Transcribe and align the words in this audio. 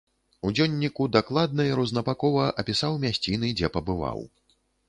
У 0.47 0.51
дзённіку 0.55 1.05
дакладна 1.15 1.67
і 1.69 1.75
рознабакова 1.81 2.49
апісаў 2.65 2.99
мясціны, 3.07 3.55
дзе 3.61 3.73
пабываў. 3.77 4.19